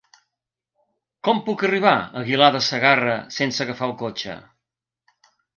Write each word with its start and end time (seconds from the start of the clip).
Com 1.27 1.41
puc 1.49 1.65
arribar 1.67 1.93
a 1.99 2.09
Aguilar 2.23 2.49
de 2.57 2.63
Segarra 2.71 3.19
sense 3.39 3.65
agafar 3.67 3.89
el 3.93 3.97
cotxe? 4.03 4.43